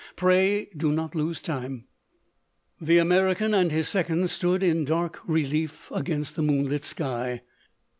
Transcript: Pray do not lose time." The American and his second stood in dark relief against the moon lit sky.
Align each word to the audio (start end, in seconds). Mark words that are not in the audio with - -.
Pray 0.15 0.67
do 0.75 0.91
not 0.91 1.13
lose 1.13 1.43
time." 1.43 1.83
The 2.81 2.97
American 2.97 3.53
and 3.53 3.71
his 3.71 3.87
second 3.87 4.31
stood 4.31 4.63
in 4.63 4.83
dark 4.83 5.19
relief 5.27 5.91
against 5.91 6.35
the 6.35 6.41
moon 6.41 6.67
lit 6.69 6.83
sky. 6.83 7.43